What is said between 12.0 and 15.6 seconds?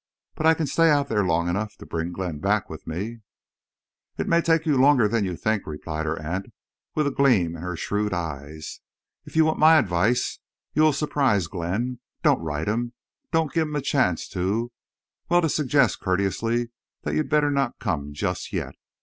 Don't write him—don't give him a chance to—well to